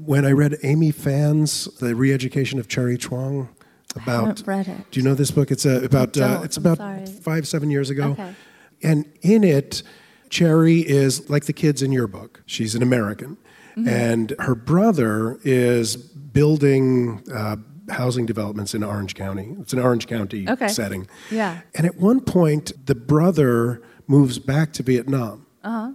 [0.04, 3.48] When I read Aimee Phan's The Re-Education of Cherry Truong,
[3.94, 4.90] about read it.
[4.90, 5.50] Do you know this book?
[5.50, 8.34] It's a, about uh, it's about five seven years ago, okay.
[8.82, 9.82] and in it,
[10.30, 12.42] Cherry is like the kids in your book.
[12.46, 13.36] She's an American,
[13.76, 13.86] mm-hmm.
[13.86, 17.22] and her brother is building.
[17.32, 17.56] Uh,
[17.90, 19.56] housing developments in Orange County.
[19.60, 20.68] It's an Orange County okay.
[20.68, 21.08] setting.
[21.30, 21.60] Yeah.
[21.74, 25.46] And at one point, the brother moves back to Vietnam.
[25.64, 25.92] Uh-huh.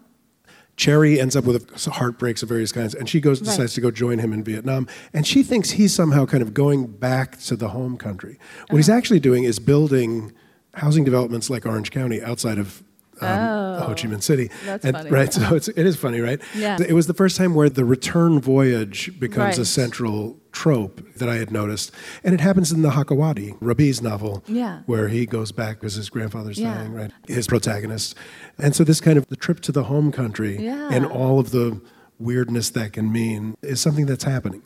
[0.76, 3.70] Cherry ends up with heartbreaks of various kinds, and she goes decides right.
[3.70, 4.88] to go join him in Vietnam.
[5.12, 8.38] And she thinks he's somehow kind of going back to the home country.
[8.38, 8.78] What uh-huh.
[8.78, 10.34] he's actually doing is building
[10.76, 12.84] housing developments like Orange County outside of
[13.22, 14.50] um, oh, Ho Chi Minh City.
[14.66, 15.10] That's and, funny.
[15.10, 16.42] Right, so it's, it is funny, right?
[16.56, 16.78] Yeah.
[16.80, 19.60] It was the first time where the return voyage becomes right.
[19.60, 21.92] a central trope that I had noticed.
[22.24, 24.82] And it happens in the Hakawati, Rabih's novel, yeah.
[24.86, 26.74] where he goes back because his grandfather's yeah.
[26.74, 27.12] dying, right?
[27.28, 28.16] His protagonist.
[28.58, 30.90] And so this kind of the trip to the home country yeah.
[30.92, 31.82] and all of the
[32.20, 34.64] weirdness that can mean is something that's happening.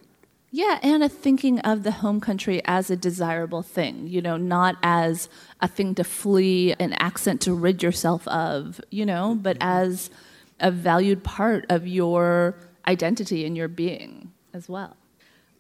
[0.54, 4.76] Yeah, and a thinking of the home country as a desirable thing, you know, not
[4.84, 5.30] as
[5.62, 9.70] a thing to flee, an accent to rid yourself of, you know, but mm-hmm.
[9.70, 10.10] as
[10.60, 14.98] a valued part of your identity and your being as well.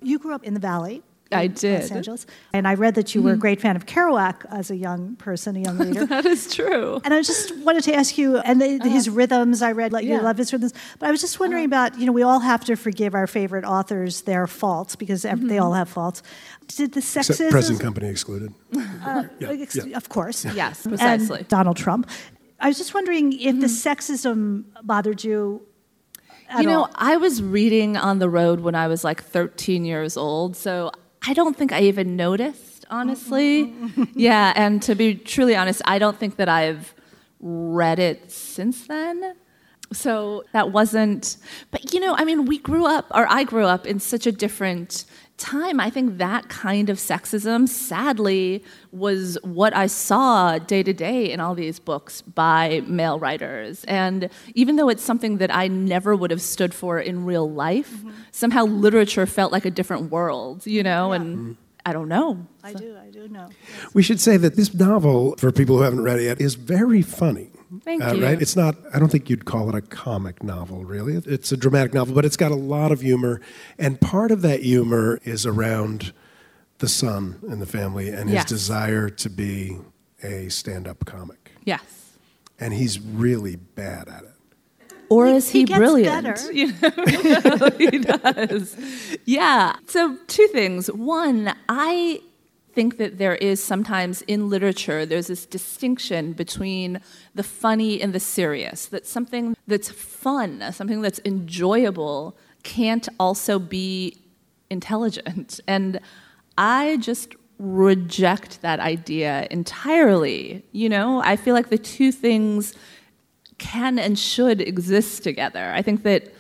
[0.01, 1.03] You grew up in the Valley.
[1.31, 1.81] I did.
[1.81, 2.25] Los Angeles.
[2.53, 3.41] And I read that you were a mm-hmm.
[3.41, 6.05] great fan of Kerouac as a young person, a young reader.
[6.05, 7.01] that is true.
[7.03, 8.89] And I just wanted to ask you, and the, uh-huh.
[8.89, 10.73] his rhythms, I read, like, you love his rhythms.
[10.99, 11.87] But I was just wondering uh-huh.
[11.87, 15.47] about, you know, we all have to forgive our favorite authors their faults because ev-
[15.47, 15.79] they all mm-hmm.
[15.79, 16.23] have faults.
[16.67, 17.51] Did the Except sexism?
[17.51, 18.53] present company excluded.
[19.03, 19.97] uh, ex- yeah.
[19.97, 20.45] Of course.
[20.45, 21.45] Yes, And precisely.
[21.47, 22.09] Donald Trump.
[22.59, 23.65] I was just wondering if the mm-hmm.
[23.65, 25.65] sexism bothered you
[26.51, 26.89] at you know, all.
[26.95, 30.91] I was reading on the road when I was like 13 years old, so
[31.25, 33.73] I don't think I even noticed, honestly.
[34.15, 36.93] yeah, and to be truly honest, I don't think that I've
[37.39, 39.35] read it since then.
[39.93, 41.37] So that wasn't,
[41.69, 44.31] but you know, I mean, we grew up, or I grew up in such a
[44.31, 45.05] different
[45.41, 45.79] time.
[45.79, 51.39] I think that kind of sexism, sadly, was what I saw day to day in
[51.39, 53.83] all these books by male writers.
[53.85, 57.91] And even though it's something that I never would have stood for in real life,
[57.91, 58.11] mm-hmm.
[58.31, 61.51] somehow literature felt like a different world, you know, and mm-hmm.
[61.85, 62.45] I don't know.
[62.63, 63.49] I do, I do know.
[63.93, 67.01] We should say that this novel, for people who haven't read it yet, is very
[67.01, 67.49] funny.
[67.83, 68.23] Thank Uh, you.
[68.25, 68.41] Right?
[68.41, 71.15] It's not, I don't think you'd call it a comic novel, really.
[71.25, 73.39] It's a dramatic novel, but it's got a lot of humor.
[73.79, 76.11] And part of that humor is around
[76.79, 78.49] the son in the family and his Yes.
[78.49, 79.77] desire to be
[80.23, 81.51] a stand up comic.
[81.63, 81.81] Yes.
[82.59, 84.27] And he's really bad at it.
[85.09, 86.23] Or He- is he, he gets brilliant?
[86.25, 86.51] better.
[86.53, 88.75] You know, he does.
[89.25, 89.75] Yeah.
[89.87, 90.87] So two things.
[90.91, 92.21] One, I
[92.73, 96.99] think that there is sometimes in literature there's this distinction between
[97.35, 98.85] the funny and the serious.
[98.87, 104.17] That something that's fun, something that's enjoyable, can't also be
[104.69, 105.59] intelligent.
[105.67, 105.99] And
[106.57, 110.63] I just reject that idea entirely.
[110.71, 112.75] You know, I feel like the two things
[113.57, 115.71] can and should exist together.
[115.73, 116.33] I think that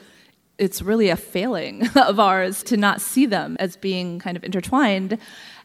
[0.57, 5.17] it's really a failing of ours to not see them as being kind of intertwined.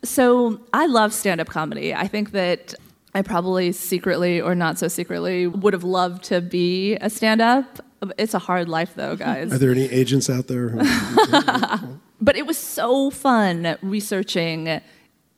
[0.08, 1.94] So I love stand up comedy.
[1.94, 2.74] I think that
[3.14, 7.80] I probably secretly or not so secretly would have loved to be a stand up.
[8.18, 9.52] It's a hard life though, guys.
[9.52, 10.68] Are there any agents out there?
[10.68, 10.80] Who,
[12.20, 14.80] But it was so fun researching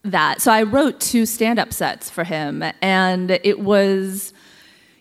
[0.05, 0.41] that.
[0.41, 4.33] So I wrote two stand up sets for him, and it was,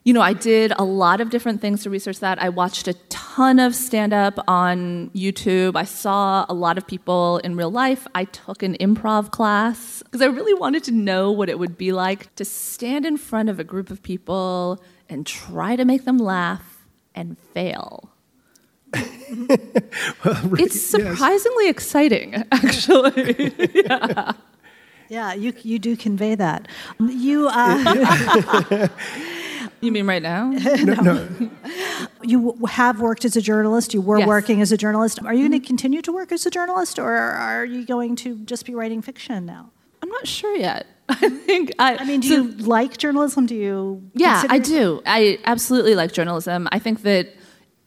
[0.07, 2.41] you know, I did a lot of different things to research that.
[2.41, 5.75] I watched a ton of stand up on YouTube.
[5.75, 8.07] I saw a lot of people in real life.
[8.15, 11.91] I took an improv class because I really wanted to know what it would be
[11.91, 16.19] like to stand in front of a group of people and try to make them
[16.19, 18.09] laugh and fail.
[20.57, 23.51] It's surprisingly exciting, actually.
[25.09, 26.67] Yeah, you, you do convey that.
[26.99, 28.87] You, uh,
[29.81, 30.51] you mean right now?
[30.77, 31.27] No.
[32.23, 33.93] you have worked as a journalist.
[33.93, 34.27] You were Yes.
[34.27, 35.19] working as a journalist.
[35.23, 35.67] Are you going to mm-hmm.
[35.67, 39.45] continue to work as a journalist, or are you going to just be writing fiction
[39.45, 39.71] now?
[40.01, 40.87] I'm not sure yet.
[41.09, 41.97] I think I.
[41.97, 43.45] I mean, do so- you like journalism?
[43.45, 44.09] Do you?
[44.13, 45.01] Yeah, I do.
[45.05, 46.67] I absolutely like journalism.
[46.71, 47.33] I think that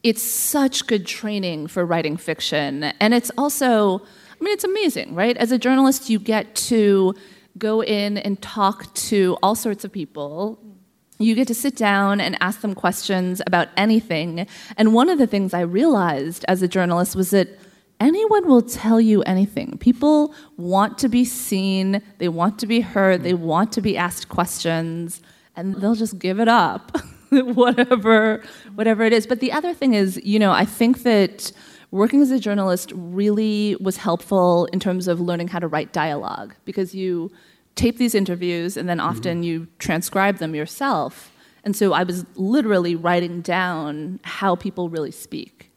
[0.03, 2.85] it's such good training for writing fiction.
[2.99, 5.37] And it's also, I mean, it's amazing, right?
[5.37, 7.13] As a journalist, you get to
[7.57, 10.59] go in and talk to all sorts of people.
[11.21, 14.47] You get to sit down and ask them questions about anything.
[14.77, 17.47] And one of the things I realized as a journalist was that
[17.99, 19.77] anyone will tell you anything.
[19.77, 24.27] People want to be seen, they want to be heard, they want to be asked
[24.27, 25.21] questions,
[25.55, 26.97] and they'll just give it up,
[27.29, 28.43] whatever,
[28.75, 29.27] whatever it is.
[29.27, 31.51] But the other thing is, you know, I think that
[31.91, 36.55] working as a journalist really was helpful in terms of learning how to write dialogue
[36.65, 37.31] because you
[37.75, 41.31] tape these interviews and then often you transcribe them yourself.
[41.63, 45.71] And so I was literally writing down how people really speak.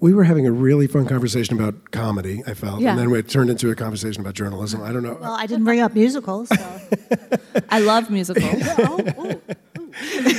[0.00, 2.80] we were having a really fun conversation about comedy, I felt.
[2.80, 2.90] Yeah.
[2.90, 4.80] And then it turned into a conversation about journalism.
[4.82, 5.18] I don't know.
[5.20, 6.48] Well, I didn't bring up musicals.
[6.48, 6.80] So.
[7.70, 8.62] I love musicals.
[8.78, 9.40] oh, oh.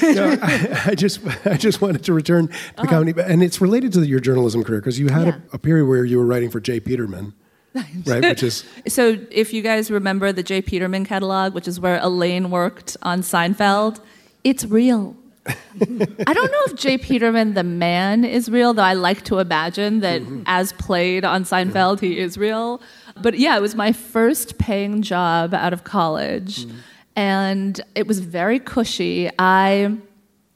[0.01, 3.91] no, I, I just I just wanted to return to the comedy, and it's related
[3.93, 5.37] to your journalism career because you had Uh-huh.
[5.37, 5.49] Yeah.
[5.51, 6.79] a, a period where you were writing for J.
[6.79, 7.33] Peterman,
[7.73, 8.23] right?
[8.23, 10.62] Which is So, if you guys remember the J.
[10.62, 13.99] Peterman catalog, which is where Elaine worked on Seinfeld,
[14.43, 15.15] it's real.
[15.47, 16.98] I don't know if J.
[16.98, 20.43] Peterman, the man, is real, though I like to imagine that mm-hmm.
[20.46, 22.81] as played on Seinfeld, he is real.
[23.21, 26.77] But yeah, it was my first paying job out of college, mm-hmm.
[27.15, 29.29] and it was very cushy.
[29.39, 29.98] I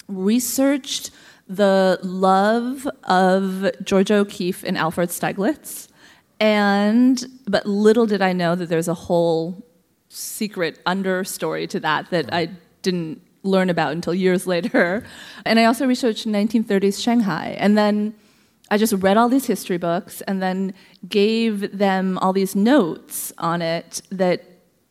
[0.08, 1.12] researched
[1.48, 5.88] the love of Georgia O'Keeffe and Alfred Stieglitz.
[6.44, 9.66] And but little did I know that there's a whole
[10.10, 12.50] secret understory to that that I
[12.82, 15.06] didn't learn about until years later.
[15.46, 17.56] And I also researched 1930s Shanghai.
[17.58, 18.14] And then
[18.70, 20.74] I just read all these history books and then
[21.08, 24.44] gave them all these notes on it that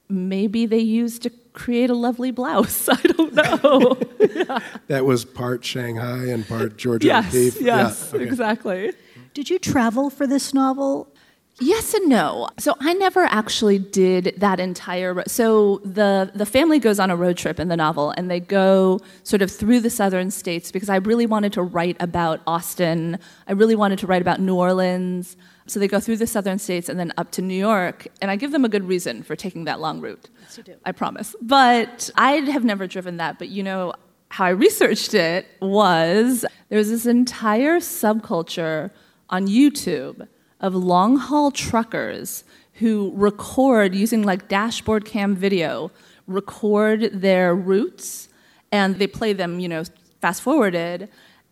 [0.08, 2.88] maybe they used to create a lovely blouse.
[2.88, 3.98] I don't know.
[4.18, 4.58] yeah.
[4.86, 7.60] That was part Shanghai and part Georgia yes, O'Keeffe.
[7.60, 8.24] Yes, yeah, okay.
[8.24, 8.92] exactly.
[9.34, 11.11] Did you travel for this novel?
[11.60, 12.48] Yes and no.
[12.58, 15.22] So I never actually did that entire.
[15.26, 19.00] So the the family goes on a road trip in the novel, and they go
[19.22, 23.18] sort of through the southern states because I really wanted to write about Austin.
[23.46, 25.36] I really wanted to write about New Orleans.
[25.66, 28.36] So they go through the southern states and then up to New York, and I
[28.36, 30.28] give them a good reason for taking that long route.
[30.40, 30.74] Yes, you do.
[30.84, 31.36] I promise.
[31.40, 33.38] But I have never driven that.
[33.38, 33.92] But you know
[34.30, 38.90] how I researched it was there's this entire subculture
[39.28, 40.26] on YouTube
[40.62, 42.44] of long haul truckers
[42.74, 45.90] who record using like dashboard cam video,
[46.26, 48.28] record their routes,
[48.70, 49.84] and they play them, you know,
[50.20, 51.08] fast forwarded.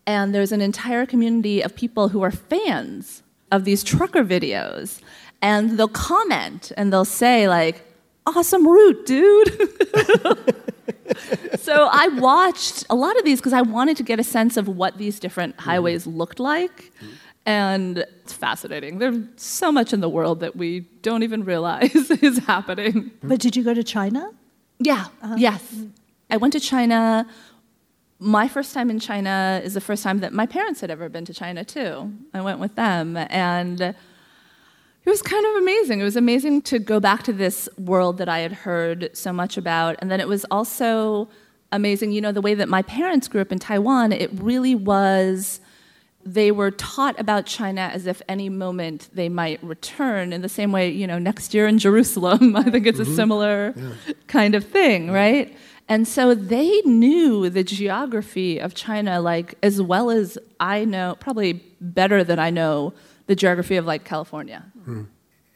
[0.06, 5.00] And there's an entire community of people who are fans of these trucker videos.
[5.42, 7.84] And they'll comment and they'll say, like,
[8.26, 9.48] awesome route, dude.
[11.58, 14.68] so I watched a lot of these because I wanted to get a sense of
[14.68, 15.70] what these different mm-hmm.
[15.70, 16.92] highways looked like.
[16.94, 17.14] Mm-hmm.
[17.46, 18.98] And it's fascinating.
[18.98, 23.10] There's so much in the world that we don't even realize is happening.
[23.22, 24.30] But did you go to China?
[24.78, 25.36] Yeah, uh-huh.
[25.38, 25.74] yes.
[26.30, 27.26] I went to China.
[28.18, 31.24] My first time in China is the first time that my parents had ever been
[31.24, 32.12] to China, too.
[32.34, 33.16] I went with them.
[33.16, 36.00] And it was kind of amazing.
[36.00, 39.56] It was amazing to go back to this world that I had heard so much
[39.56, 39.96] about.
[40.00, 41.28] And then it was also
[41.72, 45.60] amazing, you know, the way that my parents grew up in Taiwan, it really was
[46.24, 50.70] they were taught about China as if any moment they might return in the same
[50.70, 52.56] way, you know, next year in Jerusalem.
[52.56, 53.12] I think it's mm-hmm.
[53.12, 54.14] a similar yeah.
[54.26, 55.56] kind of thing, right?
[55.88, 61.54] And so they knew the geography of China like as well as I know, probably
[61.80, 62.92] better than I know
[63.26, 64.64] the geography of like California.
[64.86, 65.06] Mm.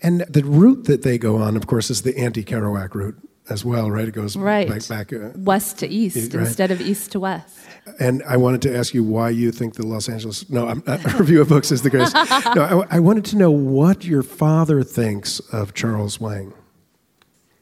[0.02, 3.16] And the route that they go on, of course, is the anti-Kerouac route
[3.48, 4.08] as well, right?
[4.08, 4.68] It goes right.
[4.68, 6.46] back, back uh, west to east right.
[6.46, 7.58] instead of east to west.
[8.00, 11.04] And I wanted to ask you why you think the Los Angeles no, I'm not,
[11.18, 12.14] review of books is the greatest.
[12.54, 16.54] no, I, I, wanted to know what your father thinks of Charles Wang.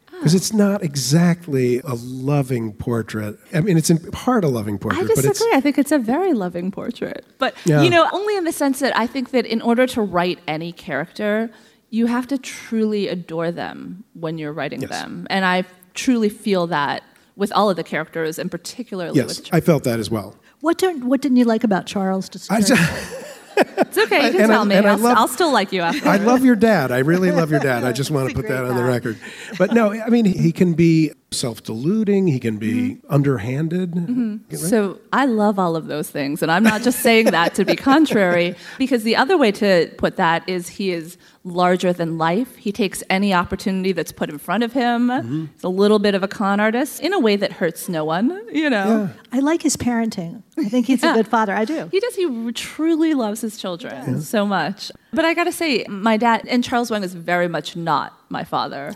[0.06, 3.36] Because it's not exactly a loving portrait.
[3.52, 5.10] I mean, it's in part a loving portrait.
[5.10, 5.52] I disagree.
[5.52, 7.26] I think it's a very loving portrait.
[7.38, 7.82] But, yeah.
[7.82, 10.70] you know, only in the sense that I think that in order to write any
[10.70, 11.50] character,
[11.92, 14.90] you have to truly adore them when you're writing yes.
[14.90, 15.26] them.
[15.28, 17.04] And I truly feel that
[17.36, 19.62] with all of the characters, and particularly yes, with Charles.
[19.62, 20.34] I felt that as well.
[20.60, 22.30] What didn't What didn't you like about Charles?
[22.34, 24.26] it's okay.
[24.26, 24.76] You can tell I, me.
[24.76, 26.08] I'll, love, I'll, still like you after.
[26.08, 26.90] I love your dad.
[26.90, 27.84] I really love your dad.
[27.84, 29.18] I just want to put that on the record.
[29.58, 32.26] But no, I mean, he can be self-deluding.
[32.26, 33.12] He can be mm-hmm.
[33.12, 33.92] underhanded.
[33.92, 34.36] Mm-hmm.
[34.50, 34.58] Right?
[34.58, 37.76] So I love all of those things, and I'm not just saying that to be
[37.76, 42.56] contrary, because the other way to put that is he is larger than life.
[42.56, 45.08] He takes any opportunity that's put in front of him.
[45.08, 45.46] Mm-hmm.
[45.52, 48.30] He's a little bit of a con artist in a way that hurts no one,
[48.52, 49.10] you know.
[49.10, 49.22] Yeah.
[49.32, 50.42] I like his parenting.
[50.58, 51.54] I think he's a good father.
[51.54, 51.88] I do.
[51.90, 52.14] He does.
[52.14, 54.20] He truly loves his children yeah.
[54.20, 54.92] so much.
[55.12, 58.44] But I got to say, my dad and Charles Wang is very much not my
[58.44, 58.94] father.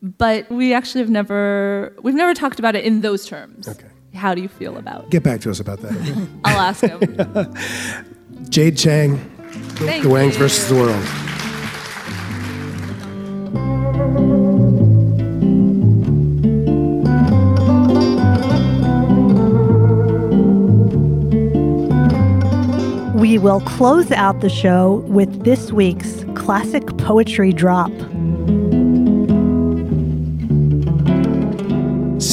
[0.00, 3.68] But we actually have never we've never talked about it in those terms.
[3.68, 3.88] Okay.
[4.14, 5.04] How do you feel about?
[5.04, 5.10] it?
[5.10, 5.92] Get back to us about that.
[5.92, 6.26] Okay?
[6.44, 7.58] I'll ask him.
[8.48, 9.18] Jade Chang,
[9.76, 11.04] Thank The Wangs versus the World.
[23.20, 27.90] We will close out the show with this week's classic poetry drop.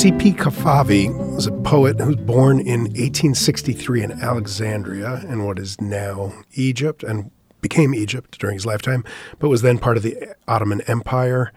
[0.06, 0.34] C.P.
[0.34, 6.32] Cavafy was a poet who was born in 1863 in Alexandria in what is now
[6.54, 9.04] Egypt and became Egypt during his lifetime,
[9.40, 11.52] but was then part of the Ottoman Empire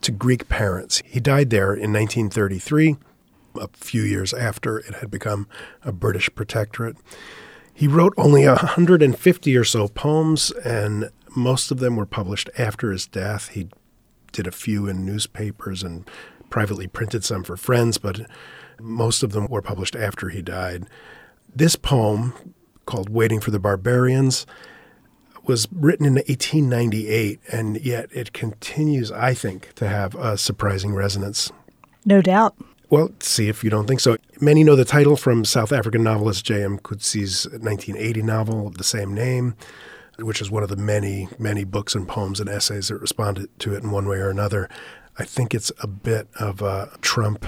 [0.00, 1.00] to Greek parents.
[1.06, 2.96] He died there in 1933,
[3.60, 5.46] a few years after it had become
[5.84, 6.96] a British protectorate.
[7.72, 13.06] He wrote only 150 or so poems, and most of them were published after his
[13.06, 13.50] death.
[13.50, 13.68] He
[14.32, 16.10] did a few in newspapers and
[16.52, 18.20] privately printed some for friends, but
[18.78, 20.84] most of them were published after he died.
[21.56, 22.54] This poem,
[22.86, 24.46] called Waiting for the Barbarians,
[25.44, 31.50] was written in 1898, and yet it continues, I think, to have a surprising resonance.
[32.04, 32.54] No doubt.
[32.90, 34.18] Well, see if you don't think so.
[34.40, 36.78] Many know the title from South African novelist J.M.
[36.78, 39.56] Coetzee's 1980 novel of the same name,
[40.18, 43.74] which is one of the many, many books and poems and essays that responded to
[43.74, 44.68] it in one way or another.
[45.18, 47.44] I think it's a bit of a Trump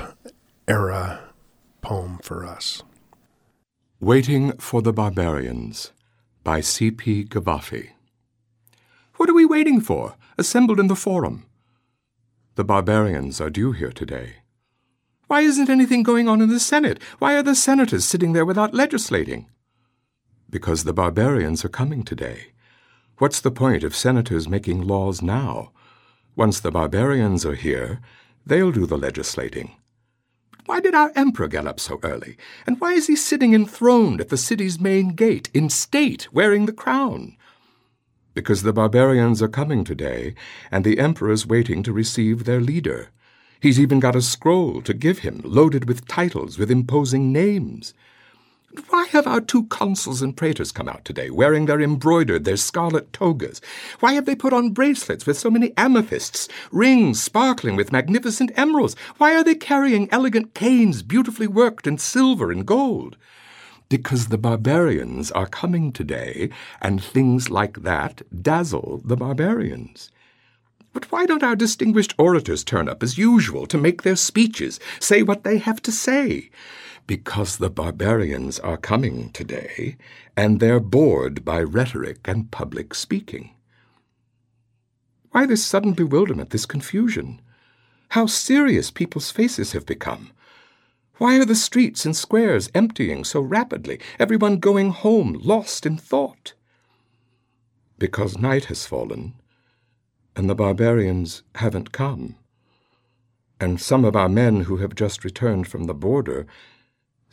[0.69, 1.33] era
[1.81, 2.83] poem for us.
[4.01, 5.93] Waiting for the Barbarians
[6.43, 7.25] by C.P.
[7.25, 7.93] Cavafy.
[9.17, 11.47] What are we waiting for, assembled in the forum?
[12.57, 14.37] The barbarians are due here today.
[15.27, 17.03] Why isn't anything going on in the Senate?
[17.19, 19.49] Why are the senators sitting there without legislating?
[20.51, 22.53] Because the barbarians are coming today.
[23.17, 25.73] What's the point of senators making laws now?
[26.37, 28.01] Once the barbarians are here,
[28.45, 29.77] they'll do the legislating.
[30.67, 32.37] Why did our emperor get up so early?
[32.67, 36.73] And why is he sitting enthroned at the city's main gate, in state, wearing the
[36.73, 37.37] crown?
[38.33, 40.35] Because the barbarians are coming today,
[40.71, 43.11] and the emperor's waiting to receive their leader.
[43.61, 47.95] He's even got a scroll to give him, loaded with titles, with imposing names.
[48.89, 53.13] Why have our two consuls and praetors come out today, wearing their embroidered, their scarlet
[53.13, 53.61] togas?
[54.01, 58.97] Why have they put on bracelets with so many amethysts, rings sparkling with magnificent emeralds?
[59.19, 63.17] Why are they carrying elegant canes beautifully worked in silver and gold?
[63.89, 66.51] Because the barbarians are coming today,
[66.83, 70.11] and things like that dazzle the barbarians.
[70.93, 75.23] But why don't our distinguished orators turn up as usual to make their speeches, say
[75.23, 76.51] what they have to say?
[77.07, 79.97] Because the barbarians are coming today,
[80.37, 83.55] and they're bored by rhetoric and public speaking.
[85.31, 87.41] Why this sudden bewilderment, this confusion?
[88.11, 90.31] How serious people's faces have become.
[91.19, 96.55] Why are the streets and squares emptying so rapidly, everyone going home lost in thought?
[97.99, 99.35] Because night has fallen,
[100.35, 102.37] and the barbarians haven't come.
[103.61, 106.47] And some of our men who have just returned from the border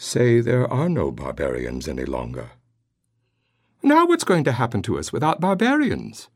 [0.02, 2.52] say there are no barbarians any longer.
[3.84, 6.28] Now what's going to happen to us without barbarians?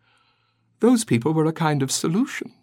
[0.82, 2.54] Those people were a kind of solution.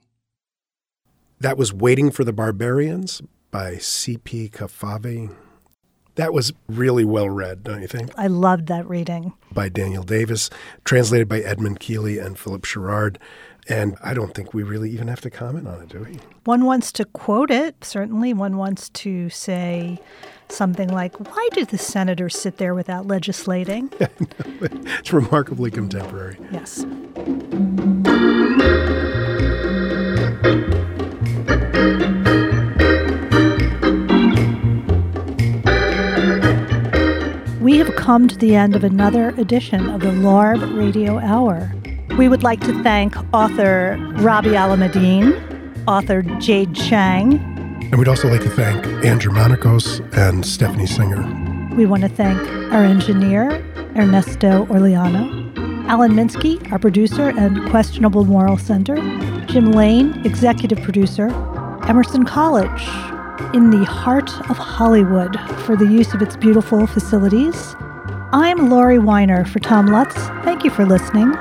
[1.41, 4.51] That was Waiting for the Barbarians by C.P.
[4.51, 5.35] Cavafy.
[6.17, 8.13] That was really well read, don't you think?
[8.19, 9.33] I loved that reading.
[9.53, 10.51] By Daniel Davis,
[10.85, 13.19] translated by Edmund Keeley and Philip Sherrard.
[13.69, 16.19] And I don't think we really even have to comment on it, do we?
[16.45, 18.35] One wants to quote it, certainly.
[18.35, 20.01] One wants to say
[20.49, 23.93] something like, Why do the senators sit there without legislating?
[24.01, 26.39] it's remarkably contemporary.
[26.51, 26.85] Yes.
[37.73, 41.73] We have come to the end of another edition of the LARB Radio Hour.
[42.19, 45.33] We would like to thank author Rabih Alameddine,
[45.89, 47.39] author Jade Chang,
[47.81, 51.23] and we'd also like to thank Andrew Monikos and Stephanie Singer.
[51.75, 52.39] We want to thank
[52.75, 53.65] our engineer,
[53.97, 58.97] Ernesto Orleano, Alan Minsky, our producer and Questionable Moral Center,
[59.47, 61.29] Jim Lane, executive producer,
[61.89, 62.83] Emerson College,
[63.55, 67.77] in the heart of Hollywood for the use of its beautiful facilities.
[68.33, 70.15] I'm Laurie Winer for Tom Lutz.
[70.45, 71.33] Thank you for listening.